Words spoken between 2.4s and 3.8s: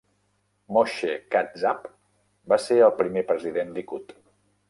va ser el primer president